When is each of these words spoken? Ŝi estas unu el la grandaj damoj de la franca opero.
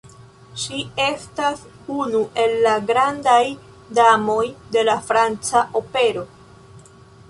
Ŝi 0.61 0.79
estas 1.03 1.61
unu 1.97 2.23
el 2.45 2.55
la 2.65 2.73
grandaj 2.93 3.39
damoj 4.01 4.43
de 4.77 4.89
la 4.93 5.01
franca 5.13 5.67
opero. 5.83 6.31